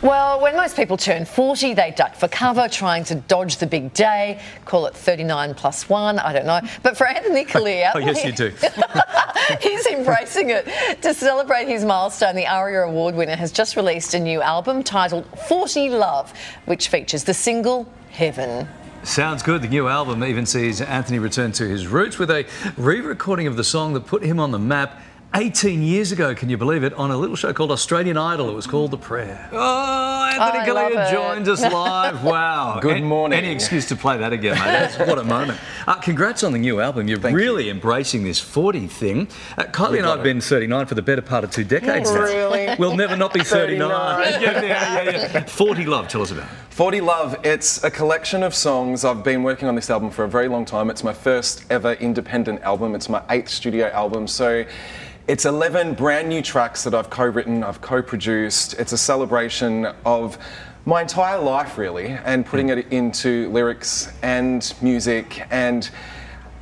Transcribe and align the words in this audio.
Well, 0.00 0.40
when 0.40 0.54
most 0.54 0.76
people 0.76 0.96
turn 0.96 1.24
40, 1.24 1.74
they 1.74 1.90
duck 1.90 2.14
for 2.14 2.28
cover, 2.28 2.68
trying 2.68 3.02
to 3.04 3.16
dodge 3.16 3.56
the 3.56 3.66
big 3.66 3.92
day. 3.94 4.40
Call 4.64 4.86
it 4.86 4.94
39 4.94 5.54
plus 5.54 5.88
one, 5.88 6.20
I 6.20 6.32
don't 6.32 6.46
know. 6.46 6.60
But 6.84 6.96
for 6.96 7.08
Anthony 7.08 7.44
Callea, 7.44 7.90
oh, 7.96 7.98
yes, 7.98 8.24
you 8.24 8.30
do. 8.30 8.52
he's 9.60 9.86
embracing 9.86 10.50
it. 10.50 10.68
To 11.02 11.12
celebrate 11.12 11.66
his 11.66 11.84
milestone, 11.84 12.36
the 12.36 12.46
ARIA 12.46 12.82
Award 12.82 13.16
winner 13.16 13.34
has 13.34 13.50
just 13.50 13.74
released 13.74 14.14
a 14.14 14.20
new 14.20 14.40
album 14.40 14.84
titled 14.84 15.26
40 15.48 15.90
Love, 15.90 16.32
which 16.66 16.88
features 16.88 17.24
the 17.24 17.34
single 17.34 17.90
Heaven. 18.10 18.68
Sounds 19.02 19.42
good. 19.42 19.62
The 19.62 19.68
new 19.68 19.88
album 19.88 20.22
even 20.22 20.46
sees 20.46 20.80
Anthony 20.80 21.18
return 21.18 21.50
to 21.52 21.68
his 21.68 21.88
roots 21.88 22.18
with 22.18 22.30
a 22.30 22.46
re 22.76 23.00
recording 23.00 23.46
of 23.46 23.56
the 23.56 23.64
song 23.64 23.94
that 23.94 24.06
put 24.06 24.22
him 24.22 24.38
on 24.38 24.52
the 24.52 24.58
map 24.58 25.00
18 25.34 25.82
years 25.82 26.10
ago, 26.10 26.34
can 26.34 26.48
you 26.48 26.56
believe 26.56 26.82
it, 26.82 26.94
on 26.94 27.10
a 27.10 27.16
little 27.16 27.36
show 27.36 27.52
called 27.52 27.70
Australian 27.70 28.16
Idol. 28.16 28.48
It 28.48 28.54
was 28.54 28.66
called 28.66 28.90
The 28.90 28.96
Prayer. 28.96 29.48
Oh, 29.52 30.24
Anthony 30.32 30.64
Callea 30.64 31.10
joins 31.12 31.48
us 31.48 31.60
live. 31.60 32.24
Wow. 32.28 32.80
Good 32.80 33.02
morning. 33.02 33.38
Any 33.38 33.52
excuse 33.52 33.86
to 33.88 33.96
play 33.96 34.16
that 34.18 34.32
again, 34.32 34.54
mate. 34.58 35.06
what 35.06 35.18
a 35.18 35.24
moment. 35.36 35.58
Uh, 35.86 35.94
congrats 35.96 36.42
on 36.42 36.52
the 36.52 36.58
new 36.58 36.80
album. 36.80 37.08
You're 37.08 37.18
Thank 37.18 37.36
really 37.36 37.66
you. 37.66 37.70
embracing 37.72 38.24
this 38.24 38.40
40 38.40 38.86
thing. 38.86 39.28
Uh, 39.56 39.64
Kylie 39.64 39.98
and 39.98 40.06
I 40.06 40.10
have 40.14 40.22
been 40.22 40.40
39 40.40 40.86
for 40.86 40.94
the 40.94 41.02
better 41.02 41.22
part 41.22 41.44
of 41.44 41.50
two 41.50 41.64
decades. 41.64 42.10
Really? 42.10 42.74
We'll 42.78 42.96
never 42.96 43.16
not 43.16 43.32
be 43.34 43.40
39. 43.44 43.88
39. 43.88 44.42
yeah, 44.42 44.62
yeah, 44.62 45.02
yeah, 45.04 45.32
yeah. 45.32 45.44
40 45.44 45.84
Love, 45.86 46.08
tell 46.08 46.22
us 46.22 46.30
about 46.30 46.44
it. 46.44 46.67
40 46.78 47.00
Love, 47.00 47.36
it's 47.44 47.82
a 47.82 47.90
collection 47.90 48.44
of 48.44 48.54
songs. 48.54 49.04
I've 49.04 49.24
been 49.24 49.42
working 49.42 49.66
on 49.66 49.74
this 49.74 49.90
album 49.90 50.10
for 50.10 50.22
a 50.22 50.28
very 50.28 50.46
long 50.46 50.64
time. 50.64 50.90
It's 50.90 51.02
my 51.02 51.12
first 51.12 51.64
ever 51.70 51.94
independent 51.94 52.62
album. 52.62 52.94
It's 52.94 53.08
my 53.08 53.20
eighth 53.30 53.48
studio 53.48 53.88
album. 53.88 54.28
So 54.28 54.64
it's 55.26 55.44
11 55.44 55.94
brand 55.94 56.28
new 56.28 56.40
tracks 56.40 56.84
that 56.84 56.94
I've 56.94 57.10
co 57.10 57.24
written, 57.24 57.64
I've 57.64 57.80
co 57.80 58.00
produced. 58.00 58.74
It's 58.74 58.92
a 58.92 58.96
celebration 58.96 59.86
of 60.06 60.38
my 60.84 61.02
entire 61.02 61.40
life, 61.40 61.78
really, 61.78 62.10
and 62.10 62.46
putting 62.46 62.68
hmm. 62.68 62.78
it 62.78 62.92
into 62.92 63.50
lyrics 63.50 64.12
and 64.22 64.72
music 64.80 65.48
and 65.50 65.90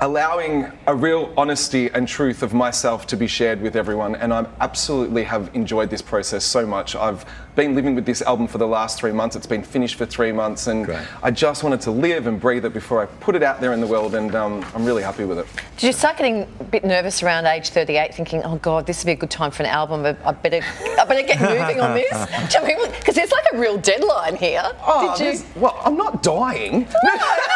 allowing 0.00 0.70
a 0.86 0.94
real 0.94 1.32
honesty 1.38 1.88
and 1.90 2.06
truth 2.06 2.42
of 2.42 2.52
myself 2.52 3.06
to 3.06 3.16
be 3.16 3.26
shared 3.26 3.60
with 3.62 3.76
everyone 3.76 4.14
and 4.16 4.32
I 4.32 4.46
absolutely 4.60 5.24
have 5.24 5.50
enjoyed 5.54 5.88
this 5.88 6.02
process 6.02 6.44
so 6.44 6.66
much. 6.66 6.94
I've 6.94 7.24
been 7.54 7.74
living 7.74 7.94
with 7.94 8.04
this 8.04 8.20
album 8.20 8.46
for 8.46 8.58
the 8.58 8.66
last 8.66 8.98
three 8.98 9.12
months. 9.12 9.36
It's 9.36 9.46
been 9.46 9.62
finished 9.62 9.94
for 9.94 10.04
three 10.04 10.32
months 10.32 10.66
and 10.66 10.84
Great. 10.84 11.06
I 11.22 11.30
just 11.30 11.64
wanted 11.64 11.80
to 11.82 11.90
live 11.90 12.26
and 12.26 12.38
breathe 12.38 12.66
it 12.66 12.74
before 12.74 13.02
I 13.02 13.06
put 13.06 13.34
it 13.34 13.42
out 13.42 13.62
there 13.62 13.72
in 13.72 13.80
the 13.80 13.86
world 13.86 14.14
and 14.14 14.34
um, 14.34 14.64
I'm 14.74 14.84
really 14.84 15.02
happy 15.02 15.24
with 15.24 15.38
it. 15.38 15.46
Did 15.78 15.86
you 15.86 15.92
start 15.94 16.18
getting 16.18 16.42
a 16.60 16.64
bit 16.64 16.84
nervous 16.84 17.22
around 17.22 17.46
age 17.46 17.70
38, 17.70 18.14
thinking, 18.14 18.42
"Oh 18.44 18.56
God, 18.56 18.86
this 18.86 19.02
would 19.02 19.06
be 19.06 19.12
a 19.12 19.16
good 19.16 19.30
time 19.30 19.50
for 19.50 19.62
an 19.62 19.70
album. 19.70 20.04
I 20.04 20.16
I 20.28 20.32
better, 20.32 20.60
I 20.98 21.04
better 21.06 21.26
get 21.26 21.40
moving 21.40 21.80
on 21.80 21.94
this"? 21.94 22.12
Because 23.06 23.14
there's 23.14 23.30
like 23.30 23.44
a 23.52 23.58
real 23.58 23.78
deadline 23.78 24.34
here. 24.34 24.62
Oh, 24.84 25.14
Did 25.16 25.38
you? 25.38 25.44
well, 25.54 25.80
I'm 25.84 25.96
not 25.96 26.22
dying. 26.24 26.82
but 26.84 26.94
if 27.04 27.04
you're 27.04 27.20
going 27.20 27.55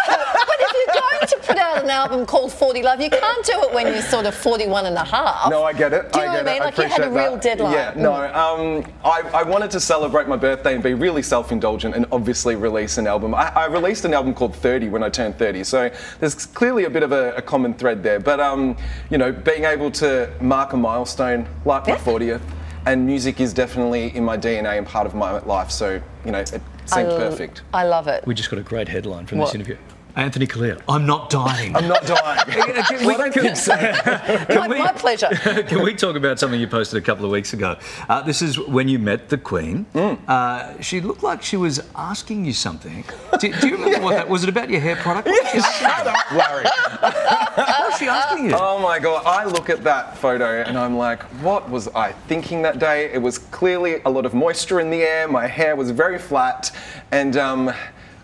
to 1.30 1.38
put 1.46 1.56
out 1.58 1.82
an 1.82 1.90
album 1.90 2.26
called 2.26 2.52
40 2.52 2.82
Love, 2.82 3.00
you 3.00 3.10
can't 3.10 3.44
do 3.44 3.52
it 3.62 3.72
when 3.74 3.86
you're 3.86 4.02
sort 4.02 4.26
of 4.26 4.34
41 4.34 4.86
and 4.86 4.96
a 4.96 5.04
half. 5.04 5.50
No, 5.50 5.62
I 5.64 5.72
get 5.72 5.92
it. 5.92 6.12
Do 6.12 6.20
you 6.20 6.26
I 6.26 6.28
know 6.28 6.32
get 6.32 6.44
what 6.44 6.48
I 6.48 6.52
mean? 6.52 6.62
it. 6.62 6.64
Like 6.64 6.78
you 6.78 6.84
had 6.84 7.00
a 7.04 7.10
real 7.10 7.32
that. 7.32 7.42
deadline. 7.42 7.72
Yeah, 7.72 7.92
no. 7.96 8.12
Um, 8.14 8.84
I, 9.04 9.22
I 9.34 9.42
wanted 9.42 9.70
to 9.72 9.80
celebrate 9.80 10.28
my 10.28 10.36
birthday 10.36 10.74
and 10.74 10.82
be 10.82 10.94
really 10.94 11.22
self-indulgent 11.22 11.94
and 11.94 12.06
obviously 12.12 12.56
release 12.56 12.98
an 12.98 13.06
album. 13.06 13.34
I, 13.34 13.48
I 13.54 13.66
released 13.66 14.04
an 14.04 14.14
album 14.14 14.34
called 14.34 14.54
30 14.56 14.88
when 14.88 15.02
I 15.02 15.08
turned 15.08 15.38
30, 15.38 15.64
so 15.64 15.90
there's 16.18 16.46
clearly 16.46 16.84
a 16.84 16.90
bit 16.90 17.02
of 17.02 17.12
a, 17.12 17.32
a 17.34 17.42
common 17.42 17.74
thread 17.74 18.02
there. 18.02 18.20
But 18.20 18.40
um, 18.40 18.76
you 19.10 19.18
know, 19.18 19.32
being 19.32 19.64
able 19.64 19.90
to 19.92 20.30
mark 20.40 20.72
a 20.72 20.76
milestone 20.76 21.46
like 21.64 21.86
my 21.86 21.94
Yeah. 21.94 21.98
40th, 22.00 22.40
and 22.86 23.06
music 23.06 23.40
is 23.40 23.52
definitely 23.52 24.14
in 24.16 24.24
my 24.24 24.38
DNA 24.38 24.78
and 24.78 24.86
part 24.86 25.06
of 25.06 25.14
my 25.14 25.38
life. 25.40 25.70
So 25.70 26.00
you 26.24 26.32
know, 26.32 26.38
it 26.40 26.48
seemed 26.48 26.62
I 26.92 27.02
l- 27.04 27.18
perfect. 27.18 27.62
I 27.74 27.84
love 27.84 28.08
it. 28.08 28.26
We 28.26 28.34
just 28.34 28.50
got 28.50 28.58
a 28.58 28.62
great 28.62 28.88
headline 28.88 29.26
from 29.26 29.38
What? 29.38 29.46
this 29.46 29.54
interview. 29.54 29.76
Anthony 30.16 30.46
Callea, 30.46 30.80
I'm 30.88 31.06
not 31.06 31.30
dying. 31.30 31.76
I'm 31.76 31.88
not 31.88 32.04
dying. 32.06 33.04
what 33.04 33.20
I 33.20 33.30
can 33.30 33.54
say. 33.56 33.94
my, 34.50 34.68
we- 34.68 34.78
my 34.78 34.92
pleasure. 34.92 35.28
Can 35.68 35.82
we 35.82 35.94
talk 35.94 36.16
about 36.16 36.38
something 36.38 36.60
you 36.60 36.66
posted 36.66 36.98
a 37.02 37.04
couple 37.04 37.24
of 37.24 37.30
weeks 37.30 37.52
ago? 37.52 37.76
Uh, 38.08 38.22
this 38.22 38.42
is 38.42 38.58
when 38.58 38.88
you 38.88 38.98
met 38.98 39.28
the 39.28 39.38
Queen. 39.38 39.86
Mm. 39.94 40.18
Uh, 40.28 40.80
she 40.80 41.00
looked 41.00 41.22
like 41.22 41.42
she 41.42 41.56
was 41.56 41.80
asking 41.94 42.44
you 42.44 42.52
something. 42.52 43.04
Do, 43.38 43.52
do 43.60 43.68
you 43.68 43.76
remember 43.76 44.00
what 44.04 44.14
that 44.14 44.28
was? 44.28 44.42
It 44.42 44.48
about 44.48 44.70
your 44.70 44.80
hair 44.80 44.96
product? 44.96 45.28
What 45.28 45.54
was 45.54 45.64
she 45.76 45.84
asking? 45.84 46.36
Larry. 46.38 46.64
What 46.64 47.90
was 47.90 47.98
she 47.98 48.06
asking 48.08 48.46
you? 48.46 48.52
Oh 48.54 48.78
my 48.80 48.98
god, 48.98 49.24
I 49.26 49.44
look 49.44 49.70
at 49.70 49.84
that 49.84 50.16
photo 50.16 50.62
and 50.62 50.76
I'm 50.78 50.96
like, 50.96 51.22
what 51.42 51.68
was 51.70 51.88
I 51.88 52.12
thinking 52.12 52.62
that 52.62 52.78
day? 52.78 53.10
It 53.12 53.18
was 53.22 53.38
clearly 53.38 54.00
a 54.04 54.10
lot 54.10 54.26
of 54.26 54.34
moisture 54.34 54.80
in 54.80 54.90
the 54.90 55.02
air, 55.02 55.28
my 55.28 55.46
hair 55.46 55.76
was 55.76 55.90
very 55.90 56.18
flat, 56.18 56.70
and 57.12 57.36
um, 57.36 57.72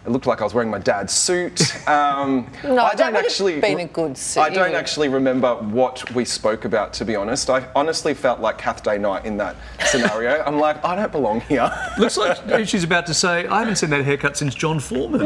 it 0.06 0.10
looked 0.10 0.26
like 0.26 0.40
I 0.40 0.44
was 0.44 0.54
wearing 0.54 0.70
my 0.70 0.78
dad's 0.78 1.12
suit. 1.12 1.60
Um, 1.86 2.50
No, 2.64 2.78
I 2.84 2.94
that 2.94 2.96
don't 2.96 3.16
actually. 3.16 3.60
been 3.60 3.78
a 3.80 3.84
good 3.86 4.18
suit. 4.18 4.40
I 4.40 4.48
don't 4.50 4.70
You- 4.72 4.76
actually 4.76 5.08
remember 5.08 5.54
what 5.54 6.12
we 6.14 6.24
spoke 6.24 6.64
about, 6.64 6.92
to 6.94 7.04
be 7.04 7.14
honest. 7.14 7.48
I 7.48 7.64
honestly 7.76 8.12
felt 8.12 8.40
like 8.40 8.58
Kath 8.58 8.82
Day 8.82 8.98
Knight 8.98 9.24
in 9.24 9.36
that 9.36 9.54
scenario. 9.86 10.42
I'm 10.46 10.58
like, 10.58 10.84
I 10.84 10.96
don't 10.96 11.12
belong 11.12 11.42
here. 11.42 11.70
Looks 11.98 12.16
like 12.16 12.66
she's 12.66 12.82
about 12.84 13.06
to 13.06 13.14
say, 13.14 13.46
I 13.46 13.60
haven't 13.60 13.76
seen 13.76 13.90
that 13.90 14.04
haircut 14.04 14.36
since 14.36 14.54
John 14.54 14.80
Foreman. 14.80 15.20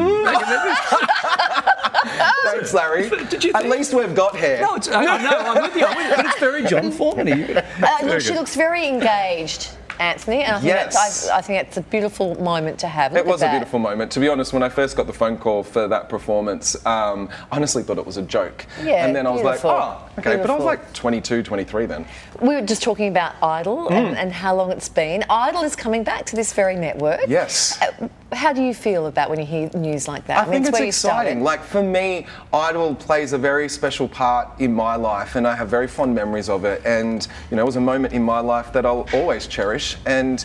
Thanks, 2.45 2.75
Larry. 2.75 3.09
Did 3.27 3.45
you 3.45 3.53
At 3.55 3.67
least 3.69 3.95
we've 3.95 4.15
got 4.15 4.37
hair. 4.37 4.61
no, 4.61 4.75
it's, 4.75 4.89
I, 4.89 5.01
I 5.05 5.23
know, 5.23 5.31
I'm 5.39 5.63
with 5.63 5.77
you, 5.77 5.85
I'm 5.87 5.97
with 5.97 6.11
you, 6.11 6.17
but 6.17 6.27
it's 6.27 6.39
very 6.41 6.65
John 6.65 6.91
Foreman. 6.91 7.29
Uh, 7.57 7.63
Very 8.01 8.13
look, 8.13 8.21
she 8.21 8.35
looks 8.35 8.55
very 8.57 8.87
engaged, 8.87 9.71
Anthony, 10.01 10.43
and 10.43 10.57
I 10.57 10.61
think, 10.61 10.69
Yes. 10.73 10.95
that's, 10.95 11.29
I, 11.29 11.39
I 11.39 11.41
think 11.43 11.61
it's 11.63 11.77
a 11.77 11.83
beautiful 11.83 12.35
moment 12.43 12.79
to 12.81 12.89
have. 12.89 13.13
Look 13.13 13.27
It 13.27 13.29
was 13.29 13.43
a 13.43 13.51
beautiful 13.51 13.79
moment. 13.79 14.11
To 14.13 14.21
be 14.21 14.29
honest, 14.29 14.53
when 14.53 14.63
I 14.63 14.69
first 14.71 14.97
got 14.97 15.07
the 15.07 15.13
phone 15.13 15.37
call 15.37 15.63
for 15.63 15.87
that 15.89 16.09
performance, 16.09 16.75
um, 16.87 17.29
I 17.53 17.57
honestly 17.57 17.83
thought 17.83 17.99
it 17.99 18.07
was 18.07 18.17
a 18.17 18.23
joke. 18.23 18.65
Yeah, 18.83 19.05
and 19.07 19.15
then 19.15 19.27
I 19.27 19.31
was 19.31 19.43
beautiful. 19.43 19.71
like, 19.71 19.81
oh, 19.83 20.09
okay. 20.19 20.37
But 20.37 20.49
I 20.51 20.57
was 20.57 20.65
like 20.65 20.93
22, 20.95 21.43
23 21.43 21.87
then. 21.87 22.07
We 22.41 22.55
were 22.55 22.63
just 22.63 22.83
talking 22.83 23.09
about 23.09 23.35
Idol 23.43 23.89
Mm. 23.89 23.93
and, 23.93 24.17
and 24.19 24.33
how 24.33 24.55
long 24.57 24.73
it's 24.73 24.89
been. 24.89 25.23
Idol 25.29 25.63
is 25.63 25.77
coming 25.77 26.03
back 26.03 26.25
to 26.27 26.37
this 26.37 26.53
very 26.55 26.77
network. 26.77 27.21
Yes. 27.29 27.79
Uh, 27.83 28.09
How 28.33 28.53
do 28.53 28.63
you 28.63 28.75
feel 28.75 29.07
about 29.07 29.29
when 29.29 29.41
you 29.41 29.47
hear 29.47 29.71
news 29.75 30.07
like 30.07 30.27
that? 30.27 30.47
I 30.47 30.51
think 30.51 30.67
it's 30.67 30.73
where 30.73 30.87
exciting. 30.87 31.43
Like 31.43 31.63
for 31.63 31.83
me, 31.83 32.27
Idol 32.53 32.95
plays 32.95 33.33
a 33.33 33.39
very 33.39 33.69
special 33.69 34.09
part 34.09 34.49
in 34.61 34.73
my 34.73 34.97
life, 34.97 35.37
and 35.37 35.47
I 35.47 35.57
have 35.57 35.69
very 35.69 35.89
fond 35.89 36.15
memories 36.15 36.49
of 36.49 36.65
it. 36.65 36.83
And 36.85 37.27
you 37.51 37.57
know, 37.57 37.63
it 37.63 37.67
was 37.67 37.77
a 37.77 37.81
moment 37.81 38.15
in 38.15 38.23
my 38.23 38.41
life 38.41 38.73
that 38.73 38.87
I'll 38.87 39.09
always 39.13 39.47
cherish. 39.47 39.97
And 40.07 40.45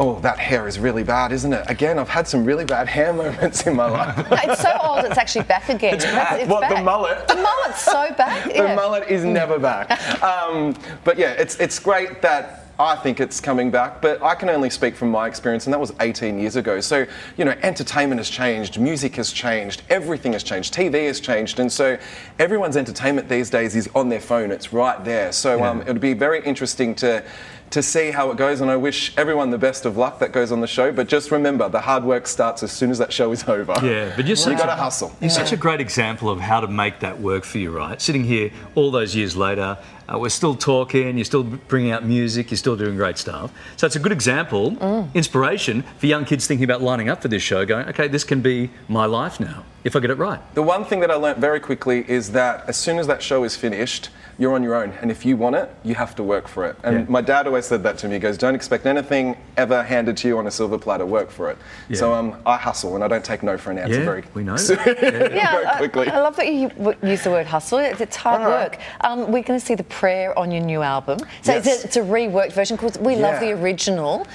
oh, 0.00 0.18
that 0.20 0.38
hair 0.38 0.66
is 0.66 0.78
really 0.78 1.04
bad, 1.04 1.30
isn't 1.30 1.52
it? 1.52 1.64
Again, 1.68 1.98
I've 1.98 2.08
had 2.08 2.26
some 2.26 2.44
really 2.44 2.64
bad 2.64 2.88
hair 2.88 3.12
moments 3.12 3.66
in 3.66 3.76
my 3.76 3.88
life. 3.88 4.16
No, 4.16 4.24
it's 4.52 4.62
so 4.62 4.76
old, 4.82 5.04
it's 5.04 5.18
actually 5.18 5.44
back 5.44 5.68
again. 5.68 5.94
It's 5.94 6.04
back. 6.04 6.48
What, 6.48 6.68
the 6.68 6.82
mullet? 6.82 7.28
The 7.28 7.36
mullet's 7.36 7.82
so 7.82 8.12
back. 8.16 8.44
the 8.48 8.54
yeah. 8.54 8.74
mullet 8.74 9.08
is 9.08 9.24
never 9.24 9.58
back. 9.58 9.90
Um, 10.22 10.74
but 11.04 11.18
yeah, 11.18 11.32
it's 11.32 11.56
it's 11.60 11.78
great 11.78 12.22
that. 12.22 12.59
I 12.80 12.96
think 12.96 13.20
it's 13.20 13.40
coming 13.40 13.70
back, 13.70 14.00
but 14.00 14.22
I 14.22 14.34
can 14.34 14.48
only 14.48 14.70
speak 14.70 14.96
from 14.96 15.10
my 15.10 15.26
experience, 15.26 15.66
and 15.66 15.74
that 15.74 15.78
was 15.78 15.92
18 16.00 16.38
years 16.38 16.56
ago. 16.56 16.80
So, 16.80 17.04
you 17.36 17.44
know, 17.44 17.54
entertainment 17.62 18.18
has 18.20 18.30
changed, 18.30 18.80
music 18.80 19.16
has 19.16 19.32
changed, 19.32 19.82
everything 19.90 20.32
has 20.32 20.42
changed, 20.42 20.72
TV 20.72 21.06
has 21.06 21.20
changed, 21.20 21.60
and 21.60 21.70
so 21.70 21.98
everyone's 22.38 22.78
entertainment 22.78 23.28
these 23.28 23.50
days 23.50 23.76
is 23.76 23.90
on 23.94 24.08
their 24.08 24.20
phone. 24.20 24.50
It's 24.50 24.72
right 24.72 25.04
there. 25.04 25.30
So 25.30 25.62
um, 25.62 25.82
it'll 25.82 25.96
be 25.96 26.14
very 26.14 26.42
interesting 26.42 26.94
to 26.96 27.22
to 27.70 27.82
see 27.82 28.10
how 28.10 28.30
it 28.30 28.36
goes, 28.36 28.60
and 28.60 28.70
I 28.70 28.76
wish 28.76 29.16
everyone 29.16 29.50
the 29.50 29.58
best 29.58 29.86
of 29.86 29.96
luck 29.96 30.18
that 30.18 30.32
goes 30.32 30.50
on 30.50 30.60
the 30.60 30.66
show. 30.66 30.90
But 30.90 31.06
just 31.08 31.30
remember, 31.30 31.68
the 31.68 31.80
hard 31.80 32.02
work 32.02 32.26
starts 32.26 32.62
as 32.62 32.72
soon 32.72 32.90
as 32.90 32.98
that 32.98 33.12
show 33.12 33.30
is 33.30 33.48
over. 33.48 33.74
Yeah, 33.82 34.12
but 34.16 34.26
you're 34.26 34.36
you 34.36 34.56
got 34.58 34.66
to 34.66 34.74
hustle. 34.74 35.14
You're 35.20 35.30
such 35.30 35.52
a 35.52 35.56
great 35.56 35.80
example 35.80 36.28
of 36.30 36.40
how 36.40 36.60
to 36.60 36.66
make 36.66 37.00
that 37.00 37.20
work 37.20 37.44
for 37.44 37.58
you, 37.58 37.70
right? 37.70 38.00
Sitting 38.02 38.24
here 38.24 38.50
all 38.74 38.90
those 38.90 39.14
years 39.14 39.36
later, 39.36 39.78
uh, 40.12 40.18
we're 40.18 40.28
still 40.28 40.56
talking, 40.56 41.16
you're 41.16 41.24
still 41.24 41.44
bringing 41.44 41.92
out 41.92 42.04
music, 42.04 42.50
you're 42.50 42.58
still 42.58 42.76
doing 42.76 42.96
great 42.96 43.16
stuff. 43.16 43.52
So 43.76 43.86
it's 43.86 43.94
a 43.94 44.00
good 44.00 44.10
example, 44.12 45.08
inspiration 45.14 45.84
for 45.98 46.06
young 46.06 46.24
kids 46.24 46.48
thinking 46.48 46.64
about 46.64 46.82
lining 46.82 47.08
up 47.08 47.22
for 47.22 47.28
this 47.28 47.42
show, 47.42 47.64
going, 47.64 47.88
okay, 47.88 48.08
this 48.08 48.24
can 48.24 48.40
be 48.40 48.70
my 48.88 49.06
life 49.06 49.38
now, 49.38 49.64
if 49.84 49.94
I 49.94 50.00
get 50.00 50.10
it 50.10 50.18
right. 50.18 50.40
The 50.54 50.62
one 50.62 50.84
thing 50.84 50.98
that 51.00 51.10
I 51.12 51.14
learnt 51.14 51.38
very 51.38 51.60
quickly 51.60 52.04
is 52.08 52.32
that 52.32 52.64
as 52.68 52.76
soon 52.76 52.98
as 52.98 53.06
that 53.06 53.22
show 53.22 53.44
is 53.44 53.54
finished, 53.56 54.08
you're 54.38 54.54
on 54.54 54.62
your 54.62 54.74
own. 54.74 54.92
And 55.02 55.10
if 55.10 55.24
you 55.26 55.36
want 55.36 55.54
it, 55.56 55.70
you 55.84 55.94
have 55.94 56.14
to 56.16 56.22
work 56.22 56.48
for 56.48 56.66
it. 56.66 56.76
And 56.82 57.00
Yeah. 57.00 57.04
my 57.08 57.20
dad 57.20 57.46
always 57.46 57.59
said 57.60 57.82
that 57.82 57.98
to 57.98 58.08
me. 58.08 58.14
He 58.14 58.18
goes, 58.20 58.36
Don't 58.38 58.54
expect 58.54 58.86
anything 58.86 59.36
ever 59.56 59.82
handed 59.82 60.16
to 60.18 60.28
you 60.28 60.38
on 60.38 60.46
a 60.46 60.50
silver 60.50 60.78
platter, 60.78 61.06
work 61.06 61.30
for 61.30 61.50
it. 61.50 61.58
Yeah. 61.88 61.96
So 61.96 62.12
um, 62.12 62.36
I 62.46 62.56
hustle 62.56 62.94
and 62.94 63.04
I 63.04 63.08
don't 63.08 63.24
take 63.24 63.42
no 63.42 63.56
for 63.58 63.70
an 63.70 63.78
answer 63.78 63.98
Yeah, 63.98 64.04
very 64.04 64.24
we 64.34 64.42
know. 64.44 64.56
Yeah, 64.68 64.84
very 64.94 65.66
I- 65.66 65.76
quickly. 65.78 66.08
I, 66.08 66.20
love 66.20 66.36
that 66.36 66.52
you 66.52 66.70
use 67.02 67.24
the 67.24 67.30
word 67.30 67.46
hustle. 67.46 67.78
It's, 67.78 68.00
it's 68.00 68.16
hard 68.16 68.42
All 68.42 68.48
right. 68.50 68.70
work. 68.72 68.80
Um, 69.02 69.20
we're 69.32 69.42
going 69.42 69.58
to 69.58 69.64
see 69.64 69.74
the 69.74 69.84
prayer 69.84 70.38
on 70.38 70.50
your 70.50 70.62
new 70.62 70.82
album. 70.82 71.18
So 71.42 71.52
Yes. 71.52 71.66
it's, 71.66 71.82
a, 71.84 71.86
it's 71.86 71.96
a 71.96 72.00
reworked 72.00 72.52
version 72.52 72.76
because 72.76 72.98
we 72.98 73.16
love 73.16 73.40
the 73.40 73.52
original. 73.52 74.26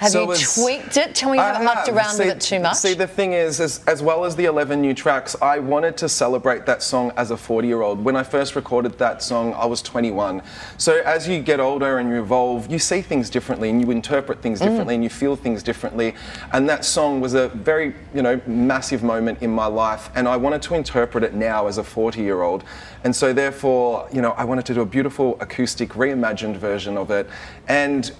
Have 0.00 0.12
So 0.12 0.32
you 0.32 0.38
tweaked 0.38 0.96
it? 0.96 1.14
Tell 1.14 1.30
me 1.30 1.36
you 1.36 1.42
I 1.42 1.48
haven't 1.48 1.66
mucked 1.66 1.90
around 1.90 2.14
see, 2.14 2.24
with 2.24 2.36
it 2.36 2.40
too 2.40 2.58
much. 2.58 2.76
See, 2.76 2.94
the 2.94 3.06
thing 3.06 3.34
is, 3.34 3.60
as, 3.60 3.84
as 3.86 4.02
well 4.02 4.24
as 4.24 4.34
the 4.34 4.46
11 4.46 4.80
new 4.80 4.94
tracks, 4.94 5.36
I 5.42 5.58
wanted 5.58 5.98
to 5.98 6.08
celebrate 6.08 6.64
that 6.64 6.82
song 6.82 7.12
as 7.18 7.30
a 7.30 7.36
40 7.36 7.68
year 7.68 7.82
old. 7.82 8.02
When 8.02 8.16
I 8.16 8.22
first 8.22 8.56
recorded 8.56 8.96
that 8.96 9.22
song, 9.22 9.52
I 9.52 9.66
was 9.66 9.82
21. 9.82 10.40
So 10.78 11.02
as 11.02 11.28
you 11.28 11.42
get 11.42 11.60
older 11.60 11.98
and 11.98 12.08
you 12.08 12.22
evolve, 12.22 12.72
you 12.72 12.78
see 12.78 13.02
things 13.02 13.28
differently 13.28 13.68
and 13.68 13.78
you 13.78 13.90
interpret 13.90 14.40
things 14.40 14.58
mm. 14.58 14.68
differently 14.68 14.94
and 14.94 15.04
you 15.04 15.10
feel 15.10 15.36
things 15.36 15.62
differently. 15.62 16.14
And 16.54 16.66
that 16.66 16.86
song 16.86 17.20
was 17.20 17.34
a 17.34 17.48
very, 17.48 17.94
you 18.14 18.22
know, 18.22 18.40
massive 18.46 19.02
moment 19.02 19.42
in 19.42 19.50
my 19.50 19.66
life. 19.66 20.08
And 20.14 20.26
I 20.26 20.38
wanted 20.38 20.62
to 20.62 20.76
interpret 20.76 21.24
it 21.24 21.34
now 21.34 21.66
as 21.66 21.76
a 21.76 21.84
40 21.84 22.22
year 22.22 22.40
old. 22.40 22.64
And 23.04 23.14
so 23.14 23.34
therefore, 23.34 24.08
you 24.10 24.22
know, 24.22 24.30
I 24.30 24.44
wanted 24.44 24.64
to 24.64 24.72
do 24.72 24.80
a 24.80 24.86
beautiful 24.86 25.36
acoustic, 25.40 25.90
reimagined 25.90 26.56
version 26.56 26.96
of 26.96 27.10
it. 27.10 27.28
And 27.68 28.10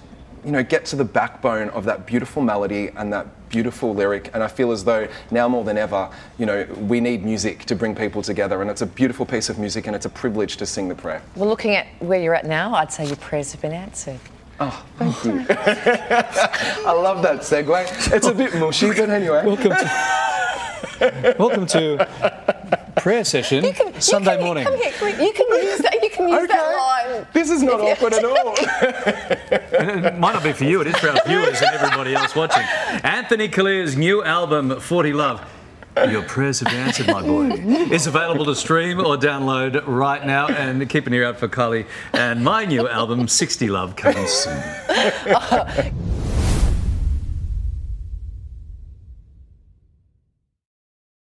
you 0.43 0.51
know, 0.51 0.63
get 0.63 0.85
to 0.85 0.95
the 0.95 1.05
backbone 1.05 1.69
of 1.69 1.85
that 1.85 2.05
beautiful 2.05 2.41
melody 2.41 2.89
and 2.95 3.11
that 3.13 3.27
beautiful 3.49 3.93
lyric. 3.93 4.31
And 4.33 4.41
I 4.43 4.47
feel 4.47 4.71
as 4.71 4.83
though 4.83 5.07
now 5.29 5.47
more 5.47 5.63
than 5.63 5.77
ever, 5.77 6.09
you 6.37 6.45
know, 6.45 6.65
we 6.79 6.99
need 6.99 7.23
music 7.23 7.65
to 7.65 7.75
bring 7.75 7.95
people 7.95 8.21
together. 8.21 8.61
And 8.61 8.69
it's 8.69 8.81
a 8.81 8.85
beautiful 8.85 9.25
piece 9.25 9.49
of 9.49 9.59
music 9.59 9.87
and 9.87 9.95
it's 9.95 10.05
a 10.05 10.09
privilege 10.09 10.57
to 10.57 10.65
sing 10.65 10.87
the 10.87 10.95
prayer. 10.95 11.21
well, 11.35 11.49
looking 11.49 11.75
at 11.75 11.87
where 11.99 12.21
you're 12.21 12.35
at 12.35 12.45
now, 12.45 12.73
I'd 12.73 12.91
say 12.91 13.05
your 13.05 13.17
prayers 13.17 13.51
have 13.51 13.61
been 13.61 13.73
answered. 13.73 14.19
Oh, 14.59 14.85
thank 14.97 15.25
you. 15.25 15.45
I 15.49 16.91
love 16.91 17.23
that 17.23 17.39
segue. 17.39 18.13
It's 18.13 18.27
a 18.27 18.33
bit 18.33 18.53
mushy, 18.55 18.89
but 18.89 19.09
anyway. 19.09 19.43
Welcome 19.43 19.71
to, 19.71 21.35
welcome 21.39 21.65
to 21.67 22.50
prayer 23.01 23.23
session 23.23 23.65
You 23.65 23.73
can- 23.73 23.93
you 23.93 24.01
Sunday 24.01 24.35
can- 24.35 24.45
morning. 24.45 24.63
Come 24.65 24.77
here, 24.77 24.91
come 24.91 25.07
here. 25.09 25.21
You 25.21 25.33
can 25.33 25.47
use 25.63 25.79
that. 25.79 25.95
You 26.03 26.09
can 26.09 26.29
use 26.29 26.47
that 26.47 26.77
line. 26.77 27.27
This 27.33 27.49
is 27.49 27.63
not 27.63 27.79
awkward 27.81 28.13
at 28.13 28.23
all. 28.23 28.55
It 30.11 30.17
might 30.17 30.33
not 30.33 30.43
be 30.43 30.53
for 30.53 30.63
you, 30.65 30.81
it 30.81 30.87
is 30.87 30.95
for 30.97 31.09
our 31.09 31.17
viewers 31.25 31.59
and 31.61 31.75
everybody 31.75 32.13
else 32.13 32.35
watching. 32.35 32.63
Anthony 33.03 33.47
Callea's 33.49 33.95
new 33.97 34.23
album, 34.23 34.79
40 34.79 35.13
Love. 35.13 35.41
Your 36.09 36.21
prayers 36.23 36.59
have 36.61 36.69
been 36.69 36.79
answered, 36.79 37.07
my 37.07 37.21
boy. 37.21 37.49
Is 37.91 38.07
available 38.07 38.45
to 38.45 38.55
stream 38.55 38.99
or 38.99 39.17
download 39.17 39.83
right 39.87 40.25
now. 40.25 40.47
And 40.47 40.87
keep 40.89 41.05
an 41.07 41.13
ear 41.13 41.25
out 41.25 41.37
for 41.37 41.49
Kylie 41.49 41.85
and 42.13 42.43
my 42.43 42.63
new 42.63 42.87
album, 42.87 43.27
60 43.27 43.67
Love, 43.67 43.95
coming 43.95 44.25
soon. 44.27 44.61
Oh, 45.33 45.91